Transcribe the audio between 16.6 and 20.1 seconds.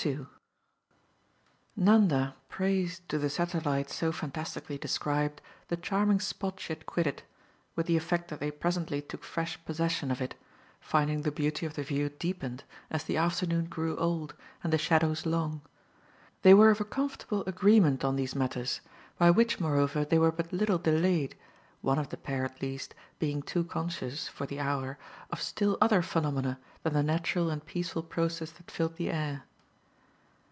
of a comfortable agreement on these matters, by which moreover